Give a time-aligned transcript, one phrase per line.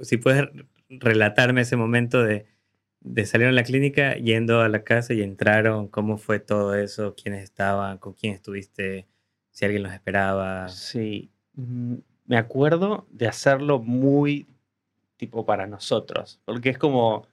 [0.00, 0.48] si puedes
[0.88, 2.46] relatarme ese momento de,
[3.00, 7.14] de salir a la clínica, yendo a la casa y entraron, cómo fue todo eso,
[7.14, 9.06] quiénes estaban, con quién estuviste,
[9.50, 10.68] si alguien los esperaba.
[10.68, 11.94] Sí, mm,
[12.26, 14.48] me acuerdo de hacerlo muy
[15.16, 17.26] tipo para nosotros, porque es como,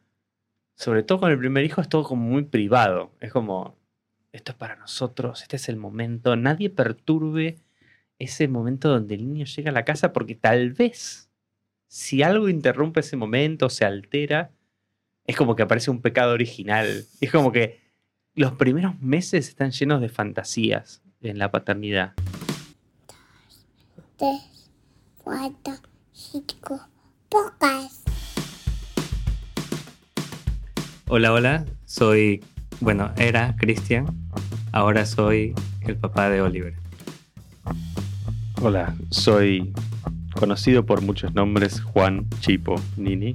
[0.75, 3.75] sobre todo con el primer hijo, es todo como muy privado, es como,
[4.31, 7.57] esto es para nosotros, este es el momento, nadie perturbe
[8.19, 11.29] ese momento donde el niño llega a la casa porque tal vez
[11.93, 14.49] si algo interrumpe ese momento, se altera,
[15.27, 17.05] es como que aparece un pecado original.
[17.21, 17.81] Es como que
[18.33, 22.13] los primeros meses están llenos de fantasías en la paternidad.
[24.17, 24.71] Tres,
[25.19, 25.73] cuatro,
[26.11, 26.81] cinco,
[27.29, 28.01] pocas.
[31.07, 32.43] Hola, hola, soy,
[32.79, 34.07] bueno, era Cristian,
[34.71, 36.73] ahora soy el papá de Oliver.
[38.63, 39.71] Hola, soy
[40.33, 43.33] conocido por muchos nombres Juan Chipo Nini,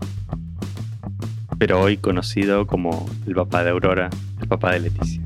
[1.59, 5.23] pero hoy conocido como el papá de Aurora, el papá de Leticia.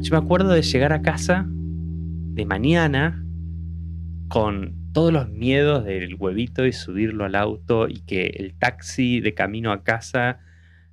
[0.00, 3.24] Yo me acuerdo de llegar a casa de mañana
[4.28, 9.34] con todos los miedos del huevito y subirlo al auto y que el taxi de
[9.34, 10.38] camino a casa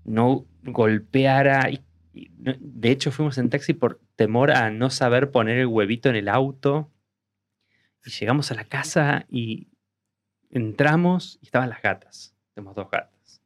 [0.04, 1.82] no golpeara y
[2.14, 6.30] de hecho, fuimos en taxi por temor a no saber poner el huevito en el
[6.30, 6.92] auto.
[8.06, 9.70] Y llegamos a la casa y
[10.50, 12.36] entramos y estaban las gatas.
[12.54, 13.42] Tenemos dos gatas.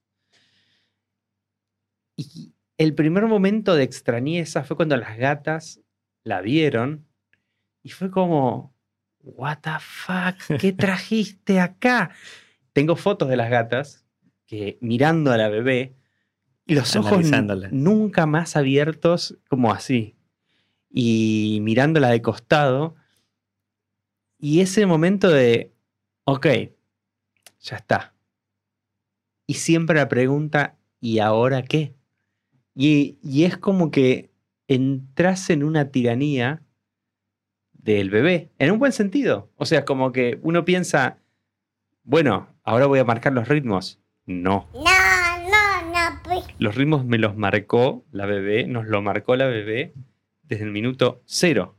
[2.15, 5.79] Y el primer momento de extrañeza fue cuando las gatas
[6.23, 7.07] la vieron
[7.83, 8.75] y fue como,
[9.35, 10.59] ¿What the fuck?
[10.59, 12.11] ¿Qué trajiste acá?
[12.73, 14.05] Tengo fotos de las gatas
[14.45, 15.95] que mirando a la bebé
[16.67, 17.25] y los ojos
[17.71, 20.15] nunca más abiertos como así.
[20.89, 22.95] Y mirándola de costado.
[24.37, 25.73] Y ese momento de,
[26.25, 26.47] ok,
[27.61, 28.13] ya está.
[29.47, 31.95] Y siempre la pregunta, ¿y ahora qué?
[32.75, 34.29] Y, y es como que
[34.67, 36.61] entras en una tiranía
[37.71, 39.49] del bebé, en un buen sentido.
[39.55, 41.19] O sea, como que uno piensa,
[42.03, 44.01] bueno, ahora voy a marcar los ritmos.
[44.25, 44.67] No.
[46.59, 49.93] Los ritmos me los marcó la bebé, nos lo marcó la bebé
[50.43, 51.75] desde el minuto cero.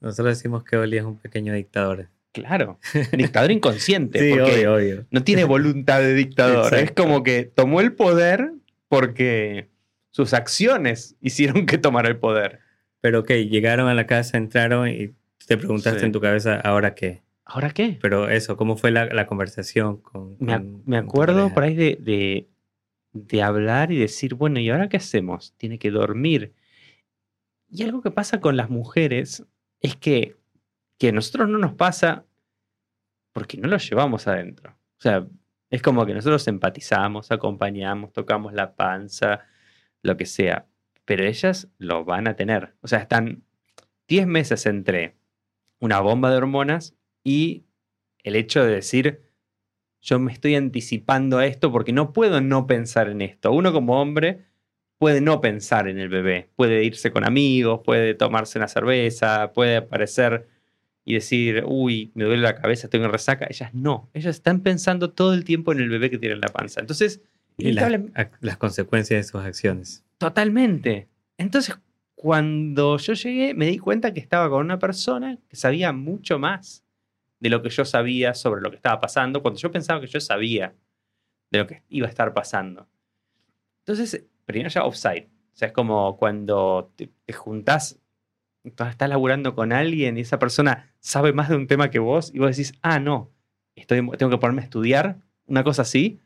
[0.00, 2.08] Nosotros decimos que Oli es un pequeño dictador.
[2.32, 2.78] Claro,
[3.12, 4.18] dictador inconsciente.
[4.20, 5.06] Sí, porque obvio, obvio.
[5.10, 6.72] No tiene voluntad de dictador.
[6.74, 8.52] Es como que tomó el poder
[8.88, 9.68] porque
[10.10, 12.60] sus acciones hicieron que tomara el poder.
[13.00, 15.10] Pero ok, llegaron a la casa, entraron y
[15.46, 16.06] te preguntaste Sí.
[16.06, 17.22] en tu cabeza, ¿ahora qué?
[17.44, 17.98] ¿Ahora qué?
[18.00, 21.54] Pero eso, ¿cómo fue la, la conversación con, Me, con- con acuerdo pareja?
[21.54, 22.46] por ahí de, de,
[23.12, 25.54] de hablar y decir, bueno, ¿y ahora qué hacemos?
[25.56, 26.54] Tiene que dormir.
[27.68, 29.44] Y algo que pasa con las mujeres
[29.80, 30.36] es que,
[30.98, 32.24] que a nosotros no nos pasa
[33.32, 34.72] porque no lo llevamos adentro.
[34.72, 35.26] O sea,
[35.70, 39.46] es como que nosotros empatizamos, acompañamos, tocamos la panza,
[40.02, 40.66] lo que sea.
[41.04, 42.74] Pero ellas lo van a tener.
[42.80, 43.44] O sea, están
[44.08, 45.16] 10 meses entre
[45.78, 47.64] una bomba de hormonas y
[48.22, 49.22] el hecho de decir,
[50.00, 53.52] yo me estoy anticipando a esto porque no puedo no pensar en esto.
[53.52, 54.44] Uno como hombre
[54.98, 59.76] puede no pensar en el bebé, puede irse con amigos, puede tomarse una cerveza, puede
[59.76, 60.48] aparecer
[61.04, 63.46] y decir, uy, me duele la cabeza, tengo resaca.
[63.48, 66.48] Ellas no, ellas están pensando todo el tiempo en el bebé que tiene en la
[66.48, 66.80] panza.
[66.80, 67.22] Entonces,
[67.56, 70.04] Y las consecuencias de sus acciones.
[70.18, 71.08] Totalmente.
[71.38, 71.78] Entonces,
[72.14, 76.84] cuando yo llegué, me di cuenta que estaba con una persona que sabía mucho más
[77.40, 80.20] de lo que yo sabía sobre lo que estaba pasando, cuando yo pensaba que yo
[80.20, 80.74] sabía
[81.50, 82.86] de lo que iba a estar pasando.
[83.84, 85.26] Entonces, primero ya offside.
[85.52, 87.98] O sea, es como cuando te, te juntás,
[88.62, 92.38] estás laburando con alguien y esa persona sabe más de un tema que vos y
[92.38, 93.30] vos decís, ah, no,
[93.74, 96.20] estoy, tengo que ponerme a estudiar, una cosa así.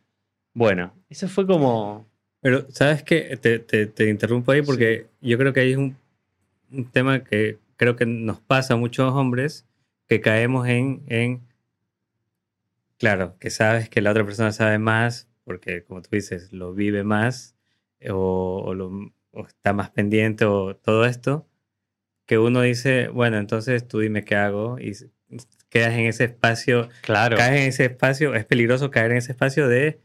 [0.52, 2.06] Bueno, eso fue como...
[2.40, 3.36] Pero, ¿sabes qué?
[3.40, 5.96] Te, te- te interrumpo ahí porque yo creo que ahí es un,
[6.70, 9.64] un tema que creo que nos pasa a muchos hombres
[10.08, 11.46] que caemos en, en,
[12.98, 17.04] claro, que sabes que la otra persona sabe más porque, como tú dices, lo vive
[17.04, 17.54] más
[18.00, 21.48] eh, o, o lo- o está más pendiente o todo esto,
[22.26, 24.92] que uno dice, bueno, entonces tú dime qué hago y
[25.68, 27.36] quedas en ese espacio Claro.
[27.36, 30.00] caes en ese espacio, es peligroso caer en ese espacio de,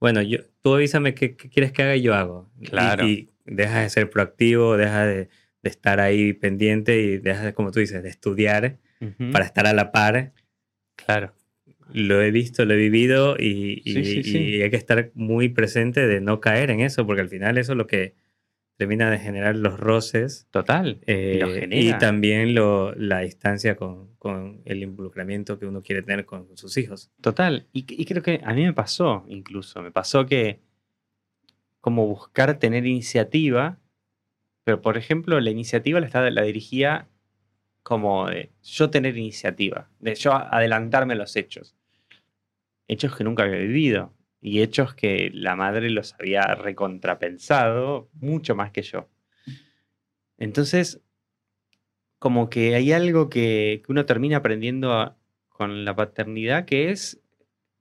[0.00, 2.50] bueno, yo, tú avísame qué, qué quieres que haga y yo hago.
[2.60, 3.06] Y- Claro.
[3.06, 5.28] Y, dejas de ser proactivo, dejas de,
[5.62, 8.78] de estar ahí pendiente y dejas, de, como tú dices, de estudiar
[9.32, 10.32] Para estar a la par.
[10.96, 11.34] Claro.
[11.92, 14.38] Lo he visto, lo he vivido y, y- Sí, sí, sí.
[14.38, 17.72] y hay que estar muy presente de no caer en eso, porque al final eso
[17.72, 18.14] es lo que
[18.76, 20.98] termina de generar los roces Total.
[21.06, 21.98] eh, y genera.
[21.98, 27.10] también lo, la distancia con, con el involucramiento que uno quiere tener con sus hijos.
[27.20, 27.66] Total.
[27.72, 29.80] Y, y creo que a mí me pasó incluso.
[29.82, 30.60] Me pasó que
[31.80, 33.78] como buscar tener iniciativa,
[34.64, 37.08] pero por ejemplo la iniciativa la, estaba- la dirigía
[37.84, 38.26] como
[38.62, 41.76] yo tener iniciativa, de yo adelantarme a los hechos.
[42.88, 48.72] Hechos que nunca había vivido y hechos que la madre los había recontrapensado mucho más
[48.72, 49.10] que yo.
[50.38, 51.02] Entonces,
[52.18, 55.14] como que hay algo que, uno termina aprendiendo
[55.50, 57.20] con la paternidad, que es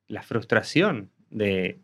[0.07, 1.79] la frustración de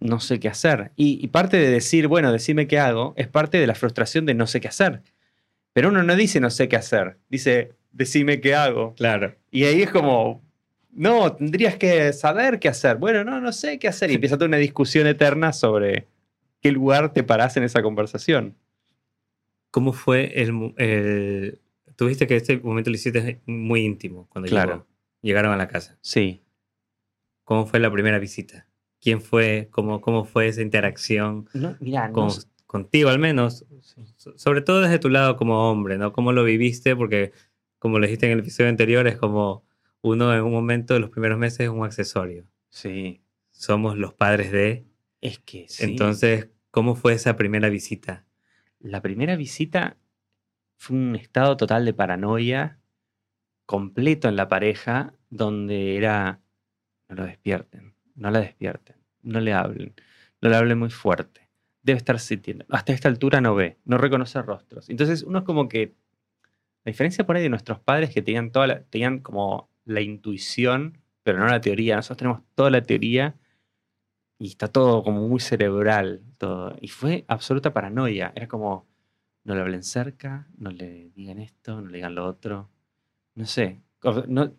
[0.00, 0.92] no sé qué hacer.
[0.96, 4.32] Y, y parte de decir, bueno, decime qué hago, es parte de la frustración de
[4.32, 5.02] no sé qué hacer.
[5.72, 8.94] Pero uno no dice no sé qué hacer, dice decime qué hago.
[8.94, 9.34] Claro.
[9.50, 10.42] Y ahí es como,
[10.90, 12.96] no, tendrías que saber qué hacer.
[12.96, 14.10] Bueno, no, no sé qué hacer.
[14.10, 16.08] Y empieza toda una discusión eterna sobre
[16.60, 18.56] qué lugar te parás en esa conversación.
[19.70, 21.58] ¿Cómo fue el,
[21.96, 24.72] Tuviste que este momento lo hiciste muy íntimo cuando Claro.
[24.72, 24.86] llegó-
[25.22, 25.98] llegaron a la casa.
[26.00, 26.42] Sí.
[27.44, 28.66] ¿Cómo fue la primera visita?
[29.00, 29.68] ¿Quién fue?
[29.70, 33.64] ¿Cómo, cómo fue esa interacción No, mirá, no con- sé- contigo al menos?
[34.16, 36.12] So- Sobre todo desde tu lado como hombre, ¿no?
[36.12, 36.96] ¿Cómo lo viviste?
[36.96, 37.32] Porque,
[37.78, 39.64] como lo dijiste en el episodio anterior, es como
[40.00, 42.46] uno en un momento de los primeros meses es un accesorio.
[42.68, 43.20] sí.
[43.54, 44.86] Somos los padres de...
[45.20, 45.84] Es que sí.
[45.84, 48.24] Entonces, ¿cómo fue esa primera visita?
[48.80, 49.98] La primera visita
[50.78, 52.80] fue un estado total de paranoia
[53.66, 56.40] completo en la pareja, donde era,
[57.08, 59.94] no lo despierten, no la despierten, no le hablen,
[60.40, 61.41] no le hablen muy fuerte,
[61.82, 64.88] debe estar sintiendo, hasta esta altura no ve, no reconoce rostros.
[64.90, 65.94] Entonces uno es como que,
[66.84, 70.98] la diferencia por ahí de nuestros padres que tenían, toda la- tenían como la intuición,
[71.22, 73.36] pero no la teoría, nosotros tenemos toda la teoría
[74.38, 76.76] y está todo como muy cerebral, todo.
[76.80, 78.32] Y fue absoluta paranoia.
[78.34, 78.88] Era como,
[79.44, 82.70] no le hablen cerca, no le digan esto, no le digan lo otro.
[83.34, 83.82] No sé.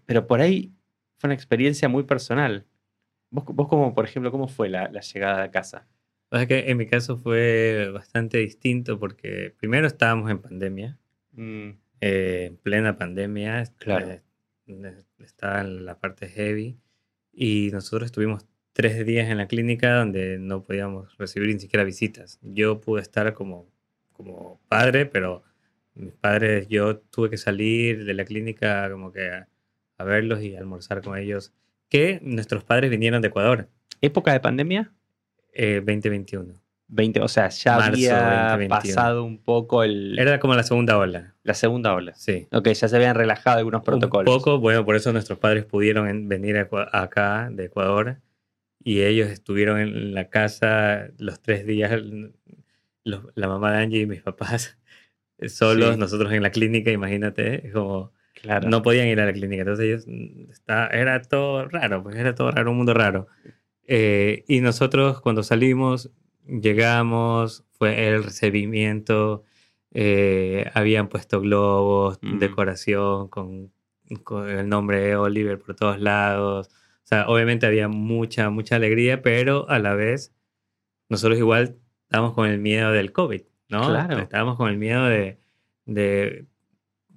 [0.05, 0.73] Pero por ahí
[1.17, 2.65] fue una experiencia muy personal.
[3.31, 5.87] Vos, vos como, por ejemplo, ¿cómo fue la, la llegada a casa?
[6.33, 10.97] O sea que en mi caso fue bastante distinto porque primero estábamos en pandemia,
[11.37, 14.09] eh, en plena pandemia, Claro.
[14.09, 14.23] eh,
[15.19, 16.79] estaba en la parte heavy
[17.31, 22.39] y nosotros estuvimos tres días en la clínica donde no podíamos recibir ni siquiera visitas.
[22.41, 23.69] Yo pude estar como,
[24.11, 25.43] como padre, pero
[25.93, 29.47] mis padres, yo tuve que salir de la clínica como que a,
[29.99, 31.53] a verlos y almorzar con ellos,
[31.89, 33.69] que nuestros padres vinieron de Ecuador,
[34.01, 34.91] ¿Época de pandemia?
[35.53, 36.53] Eh, 2021.
[36.89, 38.69] 20, o sea, ya Marzo había 2021.
[38.69, 42.13] pasado un poco el, Era como la segunda ola, la segunda ola.
[42.15, 42.47] sí.
[42.51, 44.31] Ok, ya se habían relajado algunos protocolos.
[44.31, 46.67] Un poco, bueno, por eso nuestros padres pudieron en- venir a
[47.01, 48.17] acá de Ecuador
[48.83, 51.91] y ellos estuvieron en la casa los tres días,
[53.05, 54.77] los- la mamá de Angie y mis papás
[55.47, 55.99] solos, Sí.
[55.99, 58.11] nosotros en la clínica, imagínate, como
[58.41, 58.69] Claro.
[58.69, 62.35] no podían ir a la clínica, entonces ellos mm, está, era todo raro, pues era
[62.35, 63.27] todo raro, un mundo raro.
[63.85, 66.11] Eh, y nosotros cuando salimos,
[66.45, 69.43] llegamos, fue el recibimiento,
[69.91, 73.71] eh, habían puesto globos, decoración con,
[74.23, 76.69] con el nombre de Oliver por todos lados.
[77.03, 80.33] O sea, obviamente había mucha, mucha alegría, pero a la vez
[81.09, 83.87] nosotros igual estábamos con el miedo del COVID, ¿no?
[83.87, 84.19] Claro.
[84.19, 85.39] Estábamos con el miedo de,
[85.85, 86.47] de,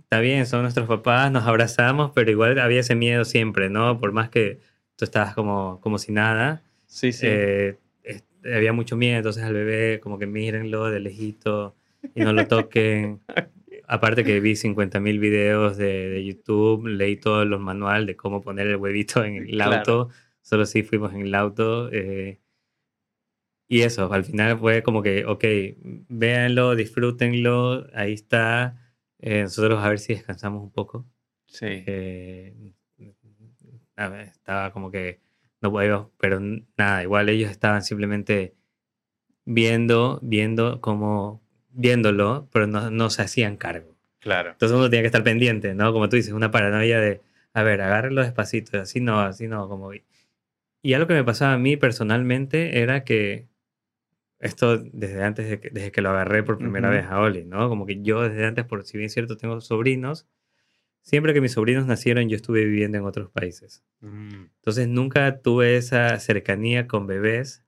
[0.01, 3.99] está bien, son nuestros papás, nos abrazamos, pero igual había ese miedo siempre, ¿no?
[3.99, 4.61] Por más que
[4.97, 7.27] tú estabas como, como si nada, Sí, sí.
[7.27, 11.75] eh, es- había mucho miedo, entonces al bebé como que mírenlo de lejito
[12.15, 13.21] y no lo toquen.
[13.89, 18.67] Aparte que vi 50.000 videos de, de YouTube, leí todos los manuales de cómo poner
[18.69, 19.77] el huevito en el Claro.
[19.77, 20.09] auto,
[20.43, 21.91] solo sí fuimos en el auto.
[21.93, 22.41] eh,
[23.69, 25.45] y eso, al final fue como que, ok,
[26.09, 28.81] véanlo, disfrútenlo, ahí está.
[29.19, 31.05] eh, nosotros a ver si descansamos un poco.
[31.47, 31.67] sí.
[31.87, 32.55] Eh,
[33.97, 35.21] estaba como que
[35.61, 36.41] no puedo, pero
[36.77, 38.55] nada, igual ellos estaban simplemente
[39.45, 43.97] viendo, viendo cómo, viéndolo, pero no, no se hacían cargo.
[44.21, 44.51] Claro.
[44.51, 45.93] Entonces uno tenía que estar pendiente, ¿no?
[45.93, 47.23] Como tú dices, una paranoia de,
[47.55, 49.91] a ver, agárrenlo despacito, así no, así no, como...
[50.83, 53.49] Y algo que me pasaba a mí personalmente era que
[54.39, 57.69] esto desde antes de que, desde que lo agarré por primera vez a Oli, ¿no?
[57.69, 60.27] Como que yo desde antes, por si bien es cierto, tengo sobrinos,
[61.07, 63.85] siempre que mis sobrinos nacieron yo estuve viviendo en otros países.
[64.01, 67.63] Mm, Entonces nunca tuve esa cercanía con bebés.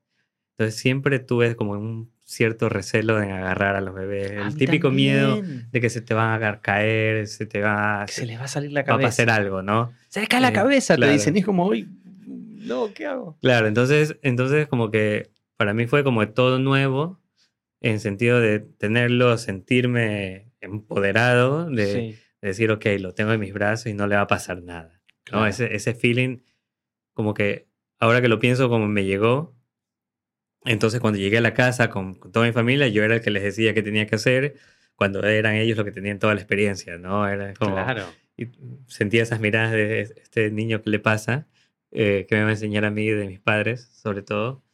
[0.57, 4.33] Entonces siempre tuve como un cierto recelo en agarrar a los bebés.
[4.39, 5.69] a El típico miedo también.
[5.71, 8.45] de que se te van a caer, se te va a, Que se les va
[8.45, 9.09] a salir la va a cabeza.
[9.09, 9.93] pasar algo, ¿no?
[10.09, 11.11] Se le cae la Eh, cabeza, claro.
[11.11, 11.37] te dicen.
[11.37, 11.89] Y es como, uy,
[12.27, 13.39] no, ¿qué hago?
[13.41, 17.21] Claro, entonces, entonces como que para mí fue como todo nuevo
[17.81, 23.87] en sentido de tenerlo, sentirme empoderado, de, Sí, decir, ok, lo tengo en mis brazos
[23.87, 25.03] y no le va a pasar nada.
[25.33, 25.47] ¿no?
[25.47, 26.39] Ese, ese feeling,
[27.13, 27.69] como que
[27.99, 29.55] ahora que lo pienso, como me llegó.
[30.65, 33.31] Entonces, cuando llegué a la casa con, con toda mi familia, yo era el que
[33.31, 34.57] les decía qué tenía que hacer,
[34.97, 37.29] cuando eran ellos los que tenían toda la experiencia, ¿no?
[37.29, 38.05] Era como, Claro.
[38.37, 38.49] y
[38.89, 41.47] sentía esas miradas de este niño que le pasa,
[41.93, 44.65] eh, que me va a enseñar a mí, de mis padres, sobre todo.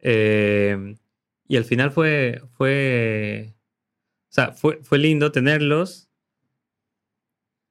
[0.00, 0.94] Eh,
[1.48, 3.54] y al final fue, fue,
[4.28, 6.09] o sea, fue, fue lindo tenerlos,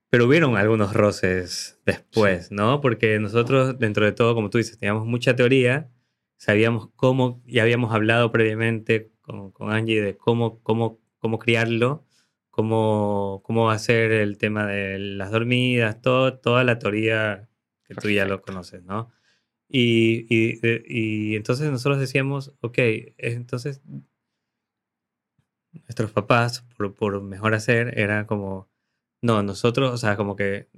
[0.10, 2.82] pero hubieron algunos roces después, ¿no?
[2.82, 5.92] Porque nosotros, dentro de todo, como tú dices, teníamos mucha teoría,
[6.38, 12.06] sabíamos cómo, y habíamos hablado previamente con, con Angie de cómo, cómo, cómo criarlo,
[12.50, 17.50] cómo, cómo va a ser el tema de las dormidas, todo, toda la teoría
[17.84, 19.12] que tú ya lo conoces, ¿no?
[19.68, 22.78] Y, y, eh, y entonces nosotros decíamos, ok,
[23.18, 23.82] entonces
[25.74, 28.69] nuestros papás, por, por mejor hacer, era como,
[29.22, 30.70] no, nosotros, o sea, como que,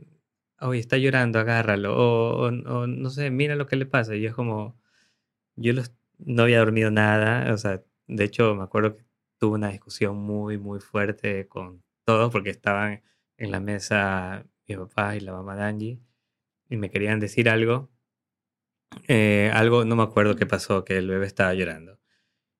[0.62, 4.16] oye, está llorando, agárralo, o, o- o no sé, mira lo que le pasa.
[4.16, 4.80] Y yo es como,
[5.56, 9.06] yo los- no había dormido nada, o sea, de hecho me acuerdo que
[9.40, 13.04] tuve una discusión muy, muy fuerte con todos porque estaban
[13.38, 16.02] en la mesa mi papá y la mamá de Angie
[16.70, 17.92] y me querían decir algo.
[19.08, 22.00] Eh, algo, no me acuerdo qué pasó, que el bebé estaba llorando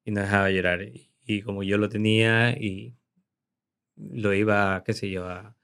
[0.06, 0.84] y no dejaba llorar.
[0.84, 2.98] Y, y como yo lo tenía y
[3.96, 5.56] lo iba, qué sé yo, a,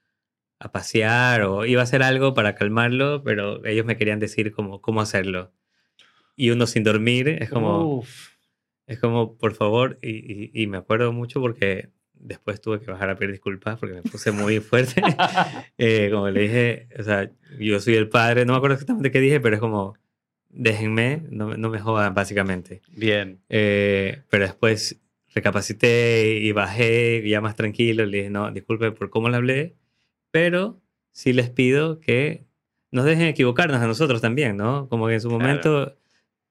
[0.60, 4.82] a pasear o iba a hacer algo para calmarlo, pero ellos me querían decir como
[4.82, 5.52] cómo hacerlo.
[6.36, 8.30] Y uno sin dormir es como, Uf.
[8.88, 13.10] es como, por favor, y, y- y me acuerdo mucho porque después tuve que bajar
[13.12, 15.04] a pedir disculpas porque me puse muy fuerte.
[15.80, 19.20] Eh, como le dije, o sea, yo soy el padre, no me acuerdo exactamente qué
[19.20, 19.96] dije, pero es como,
[20.50, 22.82] déjenme, no, no me jodan, básicamente.
[22.96, 23.40] Bien.
[23.50, 25.00] Eh, pero después
[25.36, 28.06] recapacité y bajé ya más tranquilo.
[28.08, 29.76] Le dije, no, disculpe por cómo le hablé,
[30.38, 30.80] pero
[31.14, 32.46] sí les pido que
[32.92, 34.88] nos dejen equivocarnos a nosotros también, ¿no?
[34.88, 35.42] Como que en su Claro.
[35.42, 35.98] momento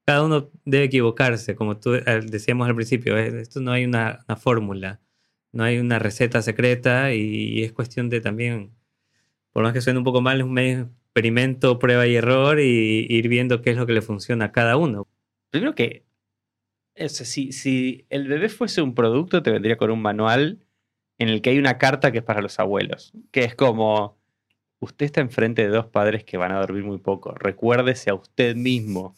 [0.05, 4.37] cada uno debe equivocarse, como tú eh, decíamos al principio, esto no hay una, una
[4.37, 5.01] fórmula,
[5.53, 8.73] no hay una receta secreta y, es cuestión de también,
[9.53, 13.07] por más que suene un poco mal, es un medio experimento, prueba y error y
[13.09, 15.07] ir viendo qué es lo que le funciona a cada uno.
[15.51, 16.05] Primero que,
[16.99, 20.66] o sea, si, si el bebé fuese un producto, te vendría con un manual
[21.19, 24.17] en el que hay una carta que es para los abuelos, que es como,
[24.81, 28.55] usted está enfrente de dos padres que van a dormir muy poco, recuérdese a usted
[28.57, 29.15] mismo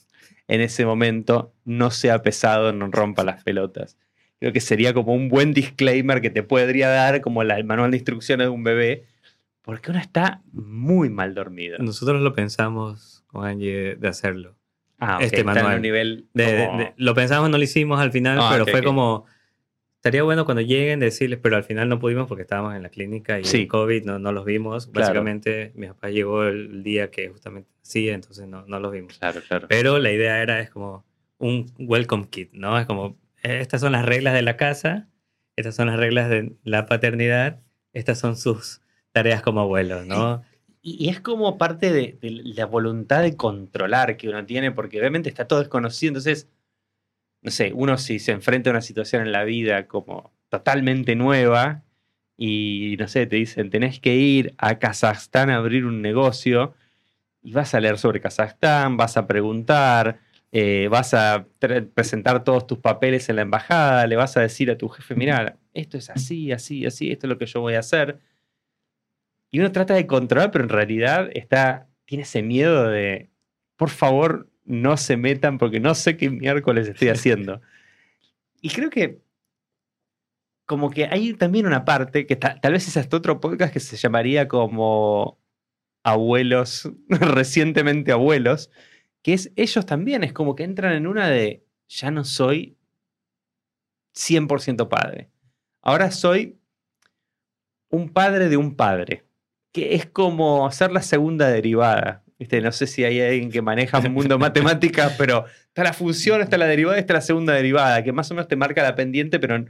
[0.47, 3.99] en ese momento, no sea pesado, no rompa las pelotas.
[4.40, 7.90] Creo que sería como un buen disclaimer que te podría dar como la- el manual
[7.90, 9.05] de instrucciones de un bebé,
[9.62, 11.76] porque uno está muy mal dormido.
[11.81, 14.55] Nosotros lo pensamos con Angie de, hacerlo.
[15.00, 15.76] Ah, ok, este está en manual.
[15.76, 18.64] un nivel De- de- como- de- lo pensamos, no lo hicimos al final, Ah, pero
[18.67, 19.26] fue como,
[19.99, 23.38] estaría bueno cuando lleguen decirles, pero al final no pudimos porque estábamos en la clínica
[23.40, 23.62] y Sí.
[23.62, 24.87] el COVID no, no los vimos.
[24.87, 25.00] Claro.
[25.09, 29.19] Básicamente, mi papá llegó el día que justamente sí, entonces no, no los vimos.
[29.19, 29.67] Claro, claro.
[29.69, 31.05] Pero la idea era, es como
[31.38, 32.78] un welcome kit, ¿no?
[32.78, 35.09] Es como, estas son las reglas de la casa,
[35.57, 37.61] estas son las reglas de la paternidad,
[37.93, 38.81] estas son sus
[39.12, 40.43] tareas como abuelos, ¿no?
[40.81, 45.00] Y, y es como parte de, de la voluntad de controlar que uno tiene, porque
[45.00, 46.11] obviamente está todo desconocido.
[46.11, 46.49] Entonces,
[47.42, 51.83] no sé, uno si se enfrenta a una situación en la vida como totalmente nueva
[52.37, 56.75] y, no sé, te dicen, tenés que ir a Kazajstán a abrir un negocio
[57.42, 60.21] y vas a leer sobre Kazajstán, vas a preguntar,
[60.52, 61.47] eh, vas a
[61.95, 65.57] presentar todos tus papeles en la embajada, le vas a decir a tu jefe, mira,
[65.75, 68.21] esto es así, así, así, esto es lo que yo voy a hacer.
[69.50, 73.30] Y uno trata de controlar, pero en realidad está, tiene ese miedo de,
[73.76, 77.60] por favor, no se metan porque no sé qué miércoles estoy haciendo.
[78.60, 79.20] y creo que
[80.66, 83.80] como que hay también una parte, que ta- tal vez es hasta otro podcast que
[83.80, 85.40] se llamaría como
[86.04, 88.70] abuelos, recientemente abuelos,
[89.22, 92.76] que es ellos también, es como que entran en una de, ya no soy
[94.14, 95.30] 100% padre.
[95.80, 96.58] Ahora soy
[97.88, 99.25] un padre de un padre,
[99.72, 102.25] que es como hacer la segunda derivada.
[102.38, 102.61] ¿Viste?
[102.61, 106.57] No sé si hay alguien que maneja un mundo matemática, pero está la función, está
[106.57, 109.64] la derivada, está la segunda derivada, que más o menos te marca la pendiente, pero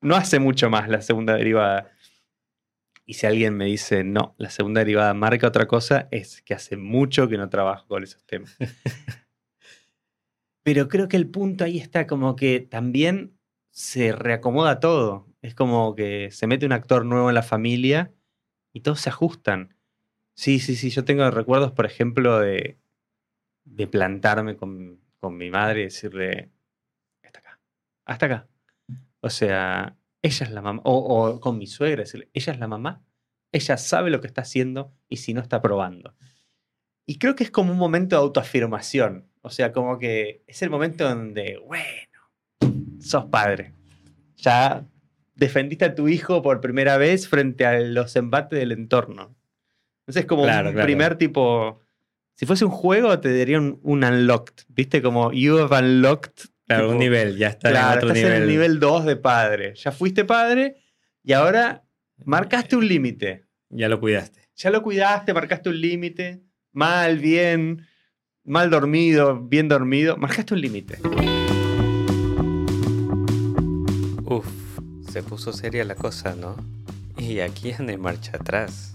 [0.00, 1.90] no hace mucho más la segunda derivada.
[3.04, 6.76] Y si alguien me dice, no, la segunda derivada marca otra cosa, es que hace
[6.76, 8.56] mucho que no trabajo con esos temas.
[10.62, 13.36] Pero creo que el punto ahí está como que también
[13.70, 15.26] se reacomoda todo.
[15.42, 18.12] Es como que se mete un actor nuevo en la familia
[18.72, 19.74] y todos se ajustan.
[20.40, 20.88] Sí, sí, sí.
[20.88, 22.78] Yo tengo recuerdos, por ejemplo, de,
[23.64, 26.50] de plantarme con, con mi madre y decirle,
[27.22, 27.60] hasta acá,
[28.06, 28.48] hasta acá.
[29.20, 30.80] O sea, ella es la mamá.
[30.86, 33.04] O, o con mi suegra, decirle, ella es la mamá.
[33.52, 36.14] Ella sabe lo que está haciendo y si no está probando.
[37.04, 39.28] Y creo que es como un momento de autoafirmación.
[39.42, 42.18] O sea, como que es el momento donde, bueno,
[42.98, 43.74] sos padre.
[44.36, 44.86] Ya
[45.34, 49.36] defendiste a tu hijo por primera vez frente a los embates del entorno.
[50.10, 50.86] Entonces es como Claro, un claro.
[50.86, 51.80] primer tipo...
[52.34, 54.64] Si fuese un juego, te daría un, un unlocked.
[54.68, 55.02] ¿Viste?
[55.02, 56.32] Como you have unlocked.
[56.66, 58.32] Claro, tipo, un nivel, ya está Claro, en otro estás nivel.
[58.36, 59.74] en el nivel 2 de padre.
[59.76, 60.76] Ya fuiste padre
[61.22, 61.84] y ahora
[62.24, 63.44] marcaste un límite.
[63.68, 64.40] Ya lo cuidaste.
[64.56, 66.40] Ya lo cuidaste, marcaste un límite.
[66.72, 67.86] Mal, bien,
[68.44, 70.16] mal dormido, bien dormido.
[70.16, 70.98] Marcaste un límite.
[74.24, 74.46] Uf,
[75.10, 76.56] se puso seria la cosa, ¿no?
[77.18, 78.94] Y aquí no hay marcha atrás,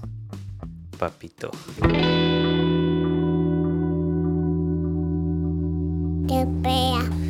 [0.95, 1.51] papito.
[6.27, 7.24] Te